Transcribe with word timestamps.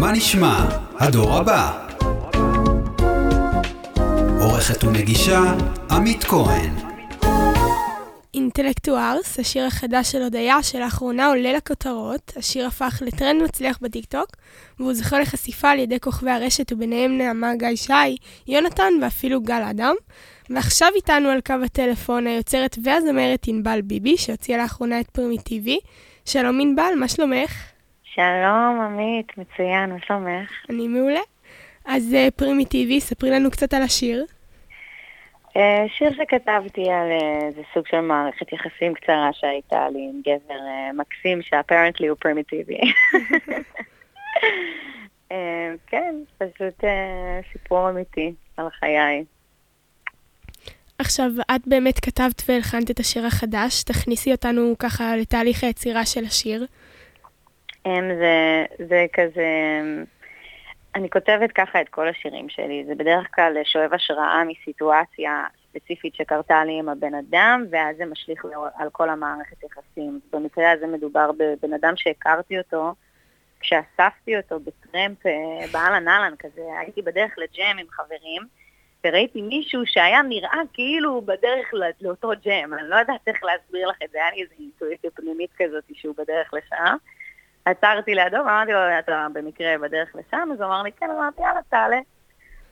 מה 0.00 0.12
נשמע? 0.12 0.68
הדור 0.98 1.32
הבא. 1.34 1.88
עורכת 4.40 4.84
ומגישה 4.84 5.40
עמית 5.90 6.24
כהן. 6.24 6.74
אינטלקטוארס, 8.34 9.38
השיר 9.38 9.64
החדש 9.66 10.12
של 10.12 10.22
הודיה, 10.22 10.62
שלאחרונה 10.62 11.26
עולה 11.26 11.52
לכותרות. 11.52 12.32
השיר 12.36 12.66
הפך 12.66 13.02
לטרנד 13.06 13.42
מצליח 13.42 13.78
בטיקטוק, 13.82 14.28
והוא 14.78 14.94
זוכה 14.94 15.20
לחשיפה 15.20 15.70
על 15.70 15.78
ידי 15.78 16.00
כוכבי 16.00 16.30
הרשת, 16.30 16.72
וביניהם 16.72 17.18
נעמה 17.18 17.54
גיא 17.54 17.76
שי, 17.76 18.16
יונתן 18.48 18.92
ואפילו 19.02 19.40
גל 19.40 19.62
אדם. 19.70 19.94
ועכשיו 20.50 20.88
איתנו 20.96 21.28
על 21.28 21.40
קו 21.40 21.54
הטלפון 21.64 22.26
היוצרת 22.26 22.78
והזמרת 22.84 23.44
ענבל 23.46 23.80
ביבי, 23.80 24.16
שהוציאה 24.16 24.58
לאחרונה 24.58 25.00
את 25.00 25.10
פרימיטיבי. 25.10 25.78
שלום 26.24 26.60
ענבל, 26.60 26.92
מה 26.96 27.08
שלומך? 27.08 27.75
שלום, 28.16 28.80
עמית, 28.80 29.38
מצוין, 29.38 29.90
מה 29.90 29.96
שלומך? 30.06 30.50
אני 30.70 30.88
מעולה. 30.88 31.20
אז 31.84 32.12
אה, 32.12 32.30
פרימיטיבי, 32.30 33.00
ספרי 33.00 33.30
לנו 33.30 33.50
קצת 33.50 33.74
על 33.74 33.82
השיר. 33.82 34.24
אה, 35.48 35.58
שיר 35.88 36.10
שכתבתי 36.12 36.90
על 36.90 37.10
אה, 37.10 37.54
זה 37.54 37.62
סוג 37.74 37.86
של 37.86 38.00
מערכת 38.00 38.52
יחסים 38.52 38.94
קצרה 38.94 39.30
שהייתה 39.32 39.88
לי 39.88 40.10
עם 40.12 40.20
גבר 40.20 40.60
מקסים 40.94 41.42
ש 41.42 41.53
apparently 41.53 42.06
הוא 42.06 42.16
פרימיטיבי. 42.20 42.78
כן, 45.86 46.14
פשוט 46.38 46.84
סיפור 47.52 47.90
אמיתי 47.90 48.32
על 48.56 48.66
חיי. 48.70 49.24
עכשיו, 50.98 51.30
את 51.56 51.60
באמת 51.66 52.00
כתבת 52.00 52.42
והלחנת 52.48 52.90
את 52.90 53.00
השיר 53.00 53.26
החדש, 53.26 53.82
תכניסי 53.82 54.32
אותנו 54.32 54.74
ככה 54.78 55.16
לתהליך 55.16 55.64
היצירה 55.64 56.06
של 56.06 56.24
השיר. 56.24 56.66
זה, 58.18 58.64
זה 58.88 59.06
כזה... 59.12 59.46
אני 60.94 61.10
כותבת 61.10 61.52
ככה 61.52 61.80
את 61.80 61.88
כל 61.88 62.08
השירים 62.08 62.48
שלי. 62.48 62.84
זה 62.86 62.94
בדרך 62.94 63.26
כלל 63.34 63.56
שואב 63.64 63.94
השראה 63.94 64.42
מסיטואציה 64.44 65.44
ספציפית 65.68 66.14
שקרתה 66.14 66.64
לי 66.64 66.78
עם 66.78 66.88
הבן 66.88 67.14
אדם, 67.14 67.64
ואז 67.70 67.96
זה 67.96 68.04
משליך 68.04 68.44
על 68.74 68.88
כל 68.92 69.08
המערכת 69.08 69.56
יחסים. 69.64 70.20
במקרה 70.32 70.70
הזה 70.70 70.86
מדובר 70.86 71.30
בבן 71.32 71.72
אדם 71.74 71.92
שהכרתי 71.96 72.58
אותו, 72.58 72.94
כשאספתי 73.60 74.36
אותו 74.36 74.60
בטרמפ 74.60 75.26
אה, 75.26 75.66
באהלן 75.72 76.08
אהלן 76.08 76.34
כזה, 76.38 76.62
הייתי 76.78 77.02
בדרך 77.02 77.32
לג'ם 77.38 77.78
עם 77.78 77.86
חברים, 77.90 78.42
וראיתי 79.04 79.42
מישהו 79.42 79.86
שהיה 79.86 80.22
נראה 80.22 80.60
כאילו 80.72 81.20
בדרך 81.20 81.74
לאותו 82.00 82.30
ג'ם. 82.44 82.74
אני 82.74 82.88
לא 82.88 82.96
יודעת 82.96 83.20
איך 83.26 83.44
להסביר 83.44 83.88
לך 83.88 83.96
את 84.04 84.10
זה, 84.10 84.18
היה 84.18 84.30
לי 84.30 84.42
איזו 84.42 84.54
אינטואיציה 84.60 85.10
פנימית 85.10 85.50
כזאת 85.58 85.84
שהוא 85.94 86.14
בדרך 86.18 86.54
לשם. 86.54 86.96
עצרתי 87.66 88.14
לידו 88.14 88.36
ואמרתי 88.36 88.72
לו, 88.72 88.78
אתה 88.98 89.26
במקרה 89.32 89.78
בדרך 89.78 90.08
לשם? 90.14 90.48
אז 90.52 90.60
הוא 90.60 90.66
אמר 90.66 90.82
לי, 90.82 90.92
כן, 90.92 91.10
אמרתי, 91.10 91.42
יאללה, 91.42 91.60
תעלה. 91.68 91.98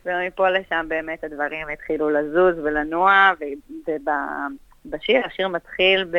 ומפה 0.05 0.51
לשם 0.51 0.87
באמת 0.89 1.25
הדברים 1.25 1.69
התחילו 1.69 2.11
לזוז 2.11 2.59
ולנוע, 2.59 3.31
ובשיר, 4.87 5.23
השיר 5.27 5.49
מתחיל 5.49 6.05
ב... 6.05 6.17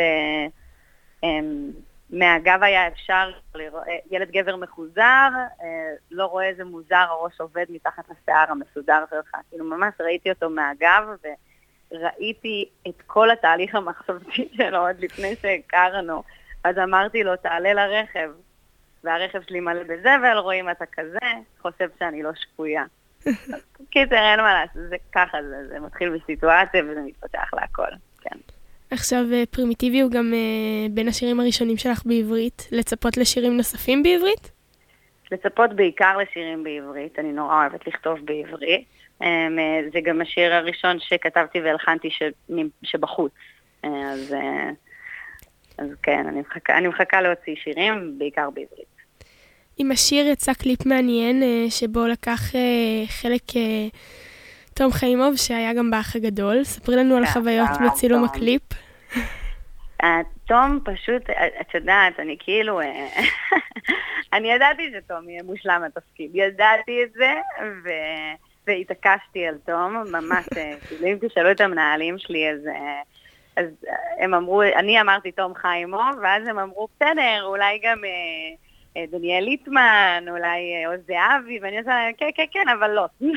אמ, 1.23 1.71
מהגב 2.09 2.63
היה 2.63 2.87
אפשר 2.87 3.31
לראות, 3.55 3.83
ילד 4.11 4.31
גבר 4.31 4.55
מחוזר, 4.55 5.29
אה, 5.61 5.91
לא 6.11 6.25
רואה 6.25 6.47
איזה 6.47 6.63
מוזר, 6.63 7.05
הראש 7.09 7.41
עובד 7.41 7.65
מתחת 7.69 8.03
לשיער 8.09 8.51
המסודר 8.51 9.03
שלך. 9.09 9.35
כאילו 9.49 9.65
ממש 9.65 9.93
ראיתי 9.99 10.29
אותו 10.29 10.49
מהגב, 10.49 11.03
וראיתי 11.91 12.69
את 12.87 13.01
כל 13.07 13.31
התהליך 13.31 13.75
המחשבתי 13.75 14.49
שלו 14.57 14.77
עוד 14.77 14.99
לפני 14.99 15.35
שהכרנו. 15.35 16.23
אז 16.63 16.77
אמרתי 16.77 17.23
לו, 17.23 17.35
תעלה 17.35 17.73
לרכב. 17.73 18.29
והרכב 19.05 19.41
שלי 19.47 19.59
מלא 19.59 19.83
בזבל, 19.83 20.37
רואים 20.37 20.69
אתה 20.69 20.85
כזה, 20.85 21.19
חושב 21.61 21.89
שאני 21.99 22.23
לא 22.23 22.29
שפויה. 22.35 22.83
קיצר, 23.89 24.15
אין 24.31 24.39
מה 24.39 24.53
לעשות, 24.53 24.89
זה 24.89 24.95
ככה, 25.11 25.37
זה, 25.43 25.67
זה 25.67 25.79
מתחיל 25.79 26.17
בסיטואציה 26.17 26.83
וזה 26.83 27.01
מתפתח 27.05 27.53
להכל, 27.53 27.91
כן. 28.21 28.37
עכשיו, 28.91 29.25
אה, 29.33 29.43
פרימיטיבי 29.51 30.01
הוא 30.01 30.11
גם 30.11 30.33
uh, 30.33 30.91
בין 30.91 31.07
השירים 31.07 31.39
הראשונים 31.39 31.77
שלך 31.77 32.01
בעברית. 32.05 32.67
לצפות 32.71 33.17
לשירים 33.17 33.57
נוספים 33.57 34.03
בעברית? 34.03 34.51
לצפות 35.31 35.73
בעיקר 35.73 36.17
לשירים 36.17 36.63
בעברית, 36.63 37.19
אני 37.19 37.31
נורא 37.31 37.55
אוהבת 37.55 37.87
לכתוב 37.87 38.19
בעברית. 38.25 38.85
Um, 39.21 39.25
זה 39.93 39.99
גם 40.03 40.21
השיר 40.21 40.53
הראשון 40.53 40.97
שכתבתי 40.99 41.61
והלחנתי 41.61 42.09
ש... 42.09 42.23
שבחוץ. 42.83 43.31
אז, 43.83 44.35
uh, 44.39 44.73
אז 45.77 45.87
כן, 46.03 46.25
אני 46.27 46.39
מחכה, 46.39 46.77
אני 46.77 46.87
מחכה 46.87 47.21
להוציא 47.21 47.55
שירים, 47.55 48.15
בעיקר 48.17 48.49
בעברית. 48.49 48.94
עם 49.77 49.91
השיר 49.91 50.27
יצא 50.27 50.53
קליפ 50.53 50.85
מעניין, 50.85 51.43
אה, 51.43 51.65
שבו 51.69 52.07
לקח 52.07 52.55
אה, 52.55 53.07
חלק 53.07 53.55
אה, 53.55 53.87
תום 54.73 54.91
חיימוב, 54.91 55.35
שהיה 55.35 55.73
גם 55.73 55.91
באח 55.91 56.15
הגדול. 56.15 56.63
ספרי 56.63 56.95
לנו 56.95 57.17
על 57.17 57.23
החוויות 57.23 57.69
מצילום 57.85 58.23
הקליפ. 58.23 58.61
תום 60.47 60.79
פשוט, 60.85 61.29
את 61.61 61.73
יודעת, 61.73 62.19
אני 62.19 62.37
כאילו, 62.39 62.81
אני 64.33 64.51
ידעתי 64.51 64.91
שתום 64.97 65.29
יהיה 65.29 65.43
מושלם 65.43 65.83
התפקיד, 65.83 66.31
ידעתי 66.33 67.03
את 67.03 67.13
זה, 67.13 67.33
ו... 67.83 67.89
והתעקשתי 68.67 69.47
על 69.47 69.55
תום, 69.65 70.03
ממש, 70.11 70.45
כאילו 70.87 71.07
אם 71.07 71.17
תשאלו 71.21 71.51
את 71.51 71.61
המנהלים 71.61 72.17
שלי, 72.17 72.49
אז, 72.49 72.59
אז 73.55 73.65
הם 74.19 74.33
אמרו, 74.33 74.61
אני 74.61 75.01
אמרתי 75.01 75.31
תום 75.31 75.55
חיימוב, 75.55 76.19
ואז 76.21 76.47
הם 76.47 76.59
אמרו, 76.59 76.87
בסדר, 76.95 77.43
אולי 77.43 77.79
גם... 77.83 78.05
אה, 78.05 78.64
דניאל 79.11 79.43
ליטמן, 79.43 80.25
אולי 80.29 80.73
אה, 80.73 80.91
עוז 80.91 80.99
זהבי, 81.07 81.59
ואני 81.61 81.79
עושה 81.79 81.89
להם, 81.89 82.13
כן, 82.17 82.29
כן, 82.35 82.45
כן, 82.51 82.69
אבל 82.69 82.91
לא. 82.91 83.05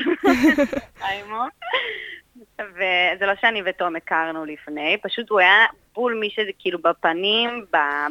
וזה 2.59 3.25
לא 3.25 3.33
שאני 3.41 3.61
ותום 3.65 3.95
הכרנו 3.95 4.45
לפני, 4.45 4.97
פשוט 5.01 5.29
הוא 5.29 5.39
היה 5.39 5.65
בול 5.95 6.13
מי 6.19 6.29
שזה, 6.29 6.51
כאילו, 6.59 6.79
בפנים, 6.79 7.65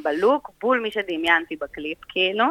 בלוק, 0.05 0.51
בול 0.61 0.81
מי 0.81 0.91
שדמיינתי 0.91 1.57
בקליפ, 1.57 1.99
כאילו. 2.09 2.45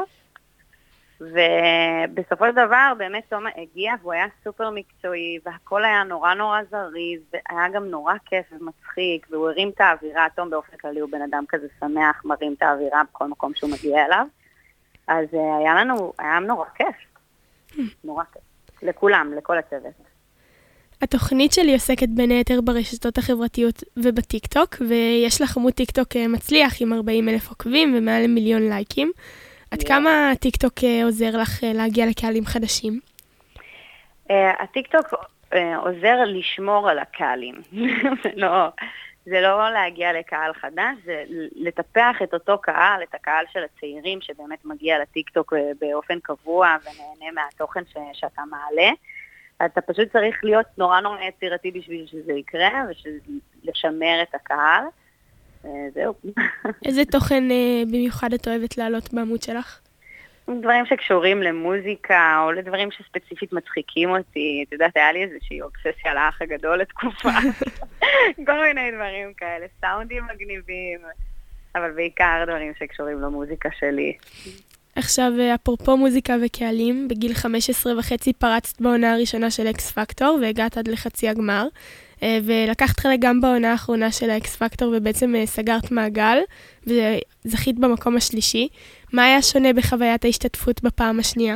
ובסופו 1.22 2.46
של 2.46 2.52
דבר 2.52 2.94
באמת 2.98 3.24
תום 3.30 3.46
הגיע 3.56 3.94
והוא 4.02 4.14
היה 4.14 4.26
סופר 4.44 4.70
מקצועי 4.70 5.40
והכל 5.46 5.86
היה 5.86 6.04
נורא 6.04 6.34
נורא 6.34 6.62
זריז 6.70 7.22
והיה 7.34 7.70
גם 7.70 7.86
נורא 7.86 8.14
כיף 8.26 8.46
ומצחיק 8.52 9.28
והוא 9.30 9.50
הרים 9.50 9.70
את 9.70 9.82
האווירה, 9.82 10.28
תום 10.36 10.50
באופן 10.50 10.78
כללי 10.78 11.00
הוא 11.00 11.10
בן 11.12 11.22
אדם 11.22 11.44
כזה 11.50 11.68
שמח, 11.80 12.26
מרים 12.26 12.54
את 12.58 12.62
האווירה 12.62 13.02
בכל 13.14 13.28
מקום 13.28 13.52
שהוא 13.56 13.72
מגיע 13.72 14.06
אליו. 14.06 14.28
אז 15.08 15.26
אה, 15.34 15.58
היה 15.58 15.76
לנו, 15.76 16.14
היה 16.20 16.40
נורא 16.40 16.66
כיף. 16.76 16.96
נורא 18.04 18.24
כיף. 18.34 18.42
לכולם, 18.82 19.34
לכל 19.38 19.58
הצוות. 19.58 20.08
התוכנית 21.02 21.52
שלי 21.52 21.74
עוסקת 21.74 22.10
בין 22.10 22.32
היתר 22.32 22.62
ברשתות 22.62 23.18
החברתיות 23.18 23.84
ובטיקטוק, 23.98 24.76
ויש 24.90 25.42
לך 25.42 25.58
עמוד 25.58 25.74
טיקטוק 25.74 26.16
אה, 26.16 26.28
מצליח 26.28 26.82
עם 26.82 26.94
40 26.94 27.30
אלף 27.30 27.50
עוקבים 27.50 27.94
ומעל 27.98 28.24
למיליון 28.24 28.70
לייקים. 28.70 29.12
עד 29.72 29.80
yeah. 29.80 29.88
כמה 29.88 30.32
הטיקטוק 30.32 30.74
אה, 30.84 31.04
עוזר 31.04 31.38
לך 31.38 31.64
להגיע 31.64 32.06
לקהלים 32.06 32.46
חדשים? 32.46 33.00
אה, 34.30 34.34
הטיקטוק 34.60 35.14
אה, 35.14 35.56
עוזר 35.78 36.24
לשמור 36.26 36.90
על 36.90 37.00
הקהלים. 37.00 37.56
לא, 38.36 38.68
זה 39.30 39.42
לא 39.42 39.70
להגיע 39.70 40.14
לקהל 40.14 40.54
חדש, 40.54 40.98
זה 41.06 41.24
לטפח 41.56 42.16
את 42.24 42.34
אותו 42.34 42.58
קהל, 42.58 43.04
את 43.04 43.16
הקהל 43.16 43.46
של 43.54 43.60
הצעירים 43.64 44.22
שבאמת 44.22 44.66
מגיע 44.66 45.00
לטיקטוק 45.00 45.54
אה, 45.54 45.72
באופן 45.82 46.20
קבוע 46.20 46.76
ונהנה 46.82 47.42
מהתוכן 47.42 47.82
ש, 47.86 47.98
שאתה 48.14 48.42
מעלה. 48.50 48.92
אתה 49.66 49.82
פשוט 49.82 50.12
צריך 50.12 50.44
להיות 50.44 50.66
נורא 50.78 51.00
נורא 51.00 51.22
יצירתי 51.22 51.72
בשביל 51.72 52.08
שזה 52.08 52.34
יקרה 52.34 52.84
ולשמר 53.64 54.22
את 54.22 54.36
הקהל. 54.36 54.84
אה, 55.66 55.72
זהו. 55.94 56.14
איזה 56.86 57.06
תוכן 57.06 57.52
אה, 57.52 57.84
במיוחד 57.88 58.34
את 58.34 58.48
אוהבת 58.48 58.78
להעלות 58.78 59.14
בעמוד 59.14 59.42
שלך? 59.42 59.80
דברים 60.50 60.86
שקשורים 60.86 61.42
למוזיקה, 61.42 62.42
או 62.44 62.52
לדברים 62.52 62.92
שספציפית 62.92 63.54
מצחיקים 63.54 64.10
אותי. 64.10 64.64
את 64.68 64.74
יודעת, 64.74 64.98
היה 64.98 65.12
לי 65.12 65.24
איזושהי 65.24 65.62
אובססיה 65.62 66.14
לאח 66.14 66.42
הגדול 66.42 66.80
לתקופה. 66.80 67.30
כל 68.48 68.62
מיני 68.62 68.92
דברים 68.92 69.34
כאלה, 69.34 69.66
סאונדים 69.82 70.24
מגניבים, 70.34 71.00
אבל 71.76 71.92
בעיקר 71.92 72.44
דברים 72.48 72.74
שקשורים 72.80 73.22
למוזיקה 73.22 73.70
שלי. 73.80 74.18
עכשיו, 74.98 75.32
אפרופו 75.56 75.98
מוזיקה 75.98 76.34
וקהלים, 76.46 77.08
בגיל 77.08 77.34
15 77.34 78.00
וחצי 78.00 78.34
פרצת 78.34 78.82
בעונה 78.82 79.14
הראשונה 79.14 79.52
של 79.52 79.68
אקס 79.68 79.92
פקטור 79.92 80.40
והגעת 80.42 80.78
עד 80.78 80.88
לחצי 80.88 81.30
הגמר. 81.30 81.68
אה, 82.24 82.38
ולקחת 82.48 83.00
חלק 83.00 83.20
גם 83.20 83.42
בעונה 83.42 83.72
האחרונה 83.72 84.12
של 84.12 84.30
האקס 84.30 84.56
פקטור 84.56 84.94
ובעצם 84.98 85.36
אה, 85.36 85.46
סגרת 85.46 85.92
מעגל, 85.92 86.38
וזכית 86.88 87.80
במקום 87.80 88.18
השלישי. 88.18 88.68
מה 89.14 89.24
היה 89.24 89.42
שונה 89.42 89.74
בחוויית 89.74 90.26
ההשתתפות 90.26 90.84
בפעם 90.84 91.20
השנייה? 91.20 91.56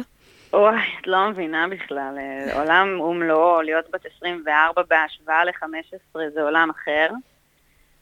אוי, 0.54 0.80
את 1.02 1.08
לא 1.08 1.30
מבינה 1.30 1.68
בכלל. 1.68 2.18
אה, 2.18 2.62
עולם 2.62 3.00
ומלואו, 3.02 3.62
להיות 3.62 3.86
בת 3.94 4.06
24 4.18 4.82
בהשוואה 4.90 5.46
ל-15 5.46 6.20
זה 6.34 6.42
עולם 6.42 6.70
אחר. 6.70 7.08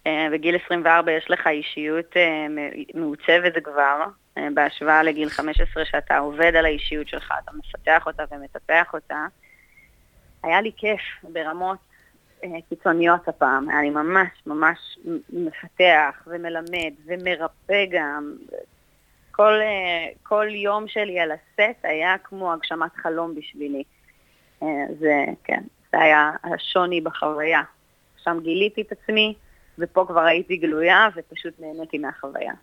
אה, 0.07 0.27
בגיל 0.31 0.55
24 0.65 1.11
יש 1.11 1.31
לך 1.31 1.47
אישיות 1.47 2.17
אה, 2.17 2.47
מעוצבת 2.93 3.53
כבר, 3.63 4.01
אה, 4.01 4.05
בהשוואה 4.53 5.03
לגיל 5.03 5.29
15 5.29 5.85
שאתה 5.85 6.17
עובד 6.17 6.55
על 6.55 6.65
האישיות 6.65 7.07
שלך, 7.07 7.33
אתה 7.43 7.51
מפתח 7.57 8.03
אותה 8.05 8.23
ומטפח 8.31 8.93
אותה. 8.93 9.25
היה 10.43 10.61
לי 10.61 10.71
כיף 10.77 11.01
ברמות 11.23 11.77
קיצוניות 12.69 13.27
הפעם, 13.27 13.69
היה 13.69 13.81
לי 13.81 13.89
ממש 13.89 14.27
ממש 14.45 14.99
מפתח 15.29 16.23
ומלמד 16.27 16.93
ומרפא 17.05 17.85
גם. 17.91 18.35
כל, 19.31 19.53
כל 20.23 20.47
יום 20.49 20.87
שלי 20.87 21.19
על 21.19 21.31
הסט 21.31 21.79
היה 21.83 22.17
כמו 22.23 22.53
הגשמת 22.53 22.95
חלום 22.95 23.35
בשבילי. 23.35 23.83
זה, 24.99 25.25
כן, 25.43 25.63
זה 25.91 25.99
היה 25.99 26.31
השוני 26.43 27.01
בחוויה. 27.01 27.61
שם 28.23 28.37
גיליתי 28.43 28.81
את 28.81 28.91
עצמי, 28.91 29.33
ופה 29.79 30.05
כבר 30.07 30.21
הייתי 30.21 30.57
גלויה 30.57 31.07
ופשוט 31.15 31.53
נהניתי 31.59 31.97
מהחוויה. 31.97 32.53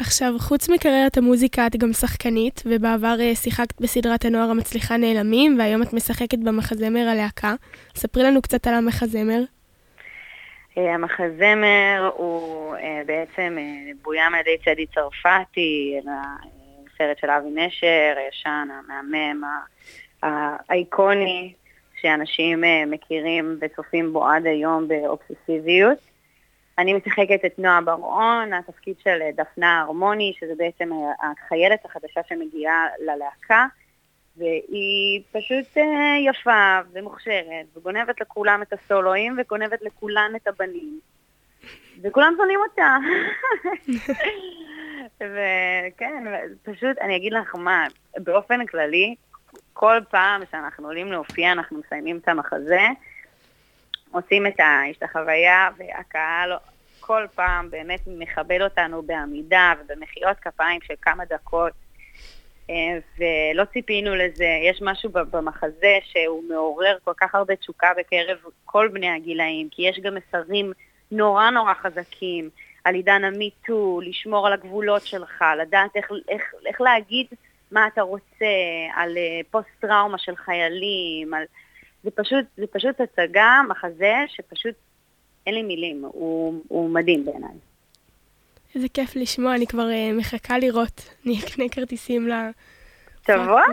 עכשיו, 0.00 0.34
חוץ 0.38 0.68
מקריירת 0.68 1.16
המוזיקה, 1.16 1.66
את 1.66 1.76
גם 1.76 1.92
שחקנית, 1.92 2.62
ובעבר 2.66 3.16
אה, 3.20 3.34
שיחקת 3.34 3.80
בסדרת 3.80 4.24
הנוער 4.24 4.50
המצליחה 4.50 4.96
נעלמים, 4.96 5.58
והיום 5.58 5.82
את 5.82 5.92
משחקת 5.92 6.38
במחזמר 6.38 7.08
הלהקה. 7.08 7.54
ספרי 7.94 8.22
לנו 8.22 8.42
קצת 8.42 8.66
על 8.66 8.74
המחזמר. 8.74 9.40
אה, 10.78 10.94
המחזמר 10.94 12.10
הוא 12.16 12.76
אה, 12.76 13.02
בעצם 13.06 13.56
בוים 14.02 14.34
על 14.34 14.40
ידי 14.40 14.56
צדי 14.64 14.86
צרפתי, 14.86 16.00
סרט 16.98 17.18
של 17.18 17.30
אבי 17.30 17.50
נשר, 17.50 18.14
הישן, 18.16 18.68
המהמם, 18.88 19.42
האיקוני, 20.22 21.52
שאנשים 22.00 22.64
מכירים 22.86 23.58
וצופים 23.60 24.12
בו 24.12 24.26
עד 24.26 24.46
היום 24.46 24.88
באובססיביות. 24.88 26.09
אני 26.80 26.94
משחקת 26.94 27.44
את 27.46 27.58
נועה 27.58 27.80
בר-און, 27.80 28.52
התפקיד 28.52 28.94
של 29.04 29.22
אה, 29.22 29.30
דפנה 29.36 29.80
הרמוני, 29.80 30.32
שזה 30.40 30.52
בעצם 30.56 30.90
החיילת 31.22 31.84
החדשה 31.84 32.20
שמגיעה 32.28 32.86
ללהקה, 32.98 33.66
והיא 34.36 35.22
פשוט 35.32 35.76
אה, 35.76 36.16
יפה 36.30 36.78
ומוכשרת, 36.92 37.66
וגונבת 37.76 38.20
לכולם 38.20 38.62
את 38.62 38.72
הסולואים, 38.72 39.36
וגונבת 39.38 39.82
לכולן 39.82 40.32
את 40.36 40.48
הבנים. 40.48 41.00
וכולם 42.02 42.34
שונאים 42.36 42.60
אותה. 42.70 42.96
וכן, 45.20 46.24
פשוט, 46.62 46.98
אני 47.00 47.16
אגיד 47.16 47.32
לך 47.32 47.54
מה, 47.54 47.86
באופן 48.16 48.66
כללי, 48.66 49.14
כל 49.72 50.00
פעם 50.10 50.42
שאנחנו 50.50 50.86
עולים 50.86 51.12
להופיע, 51.12 51.52
אנחנו 51.52 51.78
מסיימים 51.78 52.16
את 52.16 52.28
המחזה, 52.28 52.86
עושים 54.10 54.46
את, 54.46 54.60
החוויה, 55.02 55.68
והקהל 55.78 56.52
כל 57.00 57.26
פעם 57.34 57.70
באמת 57.70 58.00
מכבד 58.06 58.58
אותנו 58.62 59.02
בעמידה 59.02 59.72
ובמחיאות 59.80 60.36
כפיים 60.36 60.80
של 60.82 60.94
כמה 61.02 61.24
דקות, 61.24 61.72
אה, 62.70 62.98
ולא 63.18 63.64
ציפינו 63.64 64.14
לזה. 64.14 64.58
יש 64.70 64.82
משהו 64.82 65.10
במחזה 65.10 65.98
שהוא 66.02 66.44
מעורר 66.48 66.96
כל 67.04 67.12
כך 67.16 67.34
הרבה 67.34 67.56
תשוקה 67.56 67.90
בקרב 67.98 68.38
כל 68.64 68.88
בני 68.88 69.10
הגילאים, 69.10 69.68
כי 69.70 69.82
יש 69.82 69.98
גם 69.98 70.14
מסרים 70.14 70.72
נורא 71.10 71.50
נורא 71.50 71.74
חזקים 71.74 72.50
על 72.84 72.94
עידן 72.94 73.24
המיטו, 73.24 74.00
לשמור 74.04 74.46
על 74.46 74.52
הגבולות 74.52 75.06
שלך, 75.06 75.44
לדעת 75.58 75.96
איך, 75.96 76.10
איך, 76.28 76.42
איך 76.66 76.80
להגיד 76.80 77.26
מה 77.70 77.86
אתה 77.86 78.02
רוצה, 78.02 78.46
על 78.94 79.16
אה, 79.16 79.40
פוסט-טראומה 79.50 80.18
של 80.18 80.36
חיילים, 80.36 81.34
על... 81.34 81.44
זה 82.04 82.10
פשוט, 82.10 82.44
זה 82.56 82.66
פשוט 82.66 83.00
הצגה, 83.00 83.60
מחזה, 83.68 84.14
שפשוט 84.28 84.74
אין 85.46 85.54
לי 85.54 85.62
מילים, 85.62 86.04
הוא, 86.04 86.62
הוא 86.68 86.90
מדהים 86.90 87.24
בעיניי. 87.24 87.50
איזה 88.74 88.88
כיף 88.88 89.16
לשמוע, 89.16 89.54
אני 89.54 89.66
כבר 89.66 89.88
uh, 89.88 90.18
מחכה 90.18 90.58
לראות. 90.58 91.00
אני 91.26 91.38
אקנה 91.38 91.64
כרטיסים 91.70 92.28
ל... 92.28 92.32
תבואי, 93.22 93.64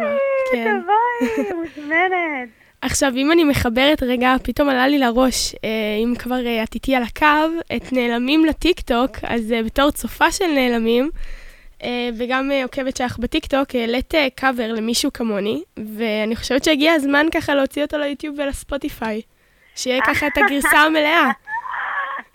כן. 0.52 0.82
תבואי, 0.82 1.52
מוזמנת. 1.60 2.50
עכשיו, 2.82 3.12
אם 3.16 3.32
אני 3.32 3.44
מחברת 3.44 4.04
רגע, 4.04 4.36
פתאום 4.44 4.70
עלה 4.70 4.88
לי 4.88 4.98
לראש, 4.98 5.56
אה, 5.64 5.70
אם 6.04 6.14
כבר 6.20 6.46
אה, 6.46 6.64
את 6.64 6.76
איתי 6.76 6.96
על 6.96 7.04
הקו, 7.04 7.76
את 7.76 7.94
נעלמים 7.94 8.46
לטיקטוק, 8.46 9.18
אז 9.24 9.52
אה, 9.52 9.64
בתור 9.64 9.92
צופה 9.92 10.32
של 10.32 10.46
נעלמים, 10.46 11.10
וגם 12.18 12.52
אה, 12.52 12.64
עוקבת 12.64 12.98
שלך 12.98 13.18
בטיקטוק, 13.20 13.76
העלית 13.76 14.14
קאבר 14.36 14.64
אה, 14.64 14.68
למישהו 14.68 15.14
כמוני, 15.14 15.64
ואני 15.98 16.36
חושבת 16.36 16.64
שהגיע 16.64 16.94
הזמן 16.94 17.26
ככה 17.34 17.56
להוציא 17.56 17.84
אותו 17.84 17.98
ליוטיוב 17.98 18.40
ולספוטיפיי. 18.40 19.22
שיהיה 19.76 20.02
ככה 20.02 20.28
את 20.28 20.38
הגרסה 20.38 20.78
המלאה. 20.80 21.32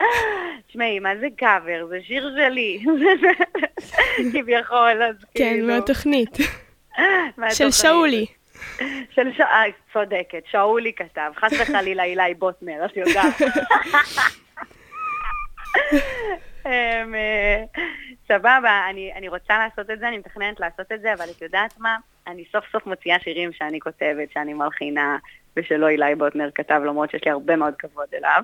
תשמעי, 0.68 0.98
מה 0.98 1.16
זה 1.20 1.26
קאבר? 1.36 1.86
זה 1.88 1.98
שיר 2.06 2.36
שלי. 2.36 2.84
כביכול, 4.32 5.02
אז 5.02 5.14
כן, 5.34 5.44
כאילו... 5.44 5.66
כן, 5.68 5.72
מהתוכנית. 5.74 6.36
של 7.50 7.70
שאולי. 7.70 8.26
של 9.10 9.32
שאולי, 9.36 9.72
צודקת, 9.92 10.42
שאולי 10.50 10.92
כתב. 10.92 11.32
חס 11.36 11.52
וחלילה 11.60 12.04
אילי 12.04 12.34
בוטנר, 12.38 12.84
את 12.84 12.96
יודעת. 12.96 13.34
אמ, 16.66 17.14
סבבה, 18.28 18.86
אני, 18.90 19.12
אני 19.16 19.28
רוצה 19.28 19.58
לעשות 19.58 19.90
את 19.90 19.98
זה, 19.98 20.08
אני 20.08 20.18
מתכננת 20.18 20.60
לעשות 20.60 20.92
את 20.92 21.00
זה, 21.00 21.14
אבל 21.14 21.24
את 21.36 21.42
יודעת 21.42 21.74
מה? 21.78 21.96
אני 22.26 22.44
סוף 22.52 22.64
סוף 22.72 22.86
מוציאה 22.86 23.18
שירים 23.18 23.52
שאני 23.52 23.80
כותבת, 23.80 24.32
שאני 24.32 24.54
מלחינה, 24.54 25.18
ושלא 25.56 25.88
אילי 25.88 26.14
בוטנר 26.14 26.50
כתב, 26.54 26.80
למרות 26.86 27.10
שיש 27.10 27.24
לי 27.24 27.30
הרבה 27.30 27.56
מאוד 27.56 27.74
כבוד 27.78 28.06
אליו. 28.14 28.42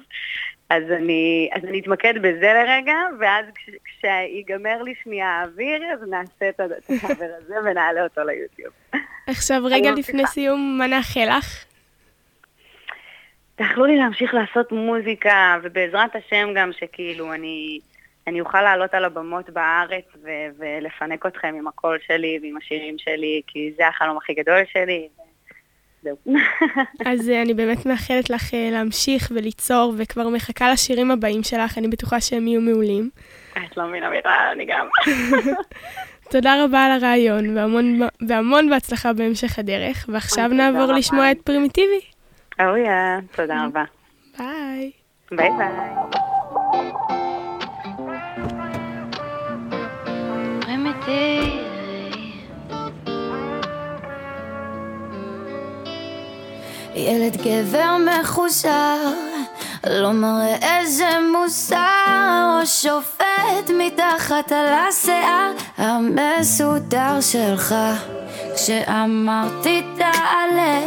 אז 0.71 0.83
אני, 0.91 1.51
אז 1.53 1.65
אני 1.65 1.81
אתמקד 1.81 2.15
בזה 2.19 2.53
לרגע, 2.53 2.97
ואז 3.21 3.45
כש, 3.55 3.71
כשיגמר 3.85 4.83
לי 4.83 4.95
שנייה 5.03 5.29
האוויר, 5.29 5.83
אז 5.93 6.09
נעשה 6.11 6.49
את 6.49 6.61
הקאבר 6.61 7.31
הזה 7.39 7.55
ונעלה 7.65 8.05
אותו 8.05 8.21
ליוטיוב. 8.25 8.73
עכשיו, 9.27 9.63
רגע 9.65 9.91
לפני 9.91 10.27
סיום, 10.27 10.79
מה 10.79 10.87
נאחל 10.87 11.29
לך? 11.39 11.65
תאכלו 13.59 13.85
לי 13.87 13.97
להמשיך 13.97 14.35
לעשות 14.35 14.73
מוזיקה, 14.73 15.59
ובעזרת 15.63 16.17
השם 16.17 16.49
גם 16.55 16.71
שכאילו 16.73 17.33
אני... 17.33 17.79
אני 18.27 18.41
אוכל 18.41 18.63
לעלות 18.63 18.95
על 18.95 19.05
הבמות 19.05 19.51
בארץ 19.51 20.05
ו- 20.23 20.49
ולפנק 20.59 21.27
אתכם 21.27 21.55
עם 21.59 21.69
הקול 21.69 21.99
שלי 22.07 22.39
ועם 22.43 22.57
השירים 22.57 22.97
שלי, 22.99 23.43
כי 23.47 23.73
זה 23.77 23.89
החלום 23.89 24.17
הכי 24.17 24.35
גדול 24.35 24.61
שלי. 24.73 25.09
זהו. 26.03 26.17
אז 27.13 27.31
אה, 27.31 27.43
אני 27.43 27.55
באמת 27.55 27.87
מאחלת 27.87 28.31
לך 28.31 28.55
אה, 28.55 28.69
להמשיך 28.73 29.33
וליצור, 29.35 29.95
וכבר 29.99 30.29
מחכה 30.29 30.73
לשירים 30.73 31.11
הבאים 31.11 31.43
שלך, 31.43 31.79
אני 31.79 31.89
בטוחה 31.89 32.21
שהם 32.21 32.47
יהיו 32.47 32.61
מעולים. 32.61 33.11
את 33.53 33.77
לא 33.77 33.87
מבינה 33.87 34.11
בכלל, 34.11 34.49
אני 34.53 34.65
גם. 34.65 34.89
תודה 36.33 36.65
רבה 36.65 36.85
על 36.85 36.93
הריאיון, 36.93 37.57
והמון, 37.57 38.01
והמון 38.29 38.71
בהצלחה 38.71 39.13
בהמשך 39.13 39.59
הדרך, 39.59 40.07
ועכשיו 40.13 40.49
נעבור 40.49 40.93
לשמוע 40.93 41.31
את 41.31 41.39
פרימיטיבי. 41.45 42.18
אויה, 42.61 43.19
תודה 43.37 43.65
רבה. 43.67 43.85
ביי. 44.39 44.91
ביי 45.31 45.51
ביי. 45.59 46.19
ילד 56.95 57.37
גבר 57.37 57.97
מחושר, 58.07 58.97
לא 59.87 60.13
מראה 60.13 60.81
איזה 60.81 61.09
מוסר, 61.33 62.59
או 62.61 62.67
שופט 62.67 63.71
מתחת 63.79 64.53
על 64.53 64.67
השיער 64.67 65.53
המסודר 65.77 67.21
שלך. 67.21 67.75
כשאמרתי 68.55 69.83
תעלה, 69.99 70.81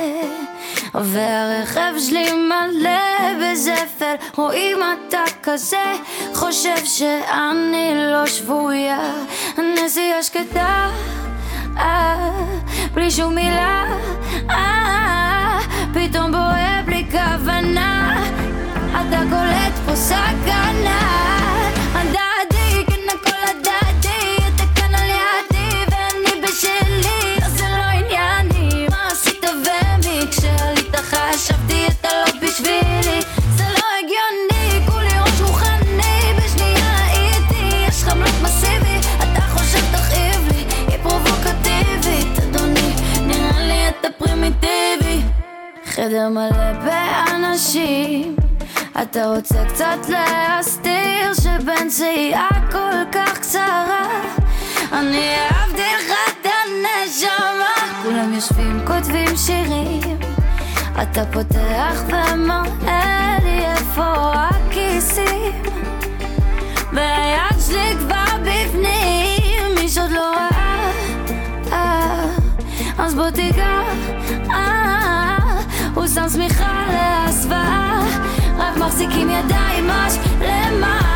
והרכב 0.96 1.94
שלי 2.00 2.32
מלא 2.32 3.00
בזפר, 3.42 4.14
רואים 4.36 4.78
אתה 4.78 5.24
כזה, 5.44 5.94
חושב 6.34 6.86
שאני 6.86 7.94
לא 7.96 8.26
שבויה, 8.26 9.00
הנסיעה 9.58 10.24
שקטה, 10.24 10.90
אה, 11.78 12.32
בלי 12.94 13.12
שום 13.12 13.36
מילה, 13.36 13.86
אה, 14.50 15.60
פתאום 15.94 16.32
בוער 16.32 16.82
בלי 16.86 17.06
כוונה, 17.12 18.24
אתה 18.92 19.18
קולט 19.30 19.74
פה 19.86 19.96
סכנה, 19.96 21.41
חדר 46.02 46.30
מלא 46.30 46.72
באנשים. 46.86 48.36
אתה 49.02 49.26
רוצה 49.26 49.66
קצת 49.66 50.10
להסתיר 50.10 51.34
שבנצי 51.34 52.34
הכל 52.36 53.04
כך 53.12 53.38
קצרה? 53.40 54.08
אני 54.92 55.36
אהבתי 55.36 55.82
לך 55.82 56.12
את 56.28 56.46
הנשמה. 56.46 58.04
כולם 58.04 58.34
יושבים 58.34 58.82
כותבים 58.88 59.38
שירים. 59.38 60.18
אתה 61.02 61.26
פותח 61.26 62.04
ומראה 62.08 63.38
לי 63.44 63.66
איפה 63.66 64.34
הכיסים. 64.34 65.64
והיד 66.94 67.60
שלי 67.68 67.96
כבר 68.00 68.38
בפנים 68.42 69.76
מי 69.76 69.90
שעוד 69.90 70.12
לא 70.12 70.34
ראה. 70.36 70.92
אה, 71.72 72.26
אז 72.98 73.16
בוא 73.16 73.30
תיגע 73.30 73.51
אה, 73.51 73.51
הוא 73.51 73.51
שם 76.14 76.30
שמיכה 76.30 76.84
להסוואה. 76.94 78.02
רק 78.58 78.78
מחזיקים 78.78 79.30
ידיים 79.30 79.88
מש 79.88 80.18
למה 80.42 81.11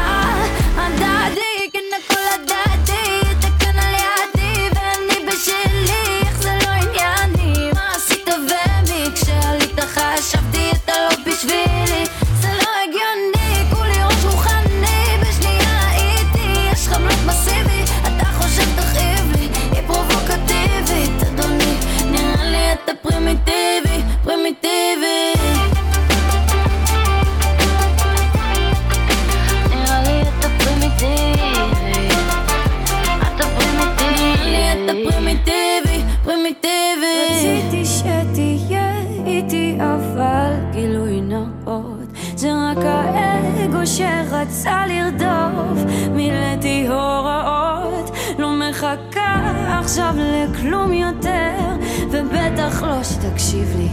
שתקשיב 53.55 53.77
לי. 53.77 53.87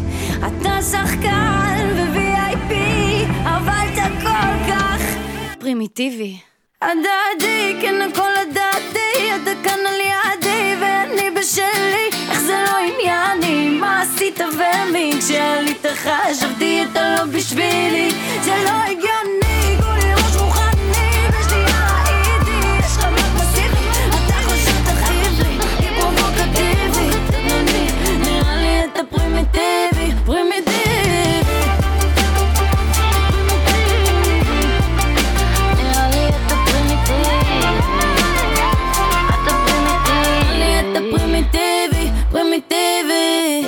אתה 0.46 0.82
שחקן 0.82 1.88
ו-VIP 1.96 2.74
אבל 3.44 3.86
אתה 3.92 4.06
כל 4.22 4.72
כך 4.72 5.02
פרימיטיבי. 5.60 6.36
הדדי, 6.82 7.76
כן 7.80 8.08
הכל 8.10 8.30
הדדי, 8.42 9.30
אתה 9.42 9.50
כאן 9.64 9.78
על 9.86 10.00
ידי 10.00 10.74
ואני 10.80 11.30
בשלי, 11.30 12.10
איך 12.30 12.40
זה 12.40 12.64
לא 12.66 12.76
ענייני, 12.78 13.68
מה 13.68 14.02
עשית 14.02 14.40
ומי, 14.40 15.12
כשעלית 15.20 15.86
חשבתי 15.94 16.84
אתה 16.92 17.14
לא 17.14 17.24
בשבילי, 17.24 18.10
זה 18.42 18.54
לא 18.64 18.70
הגיוני, 18.70 19.21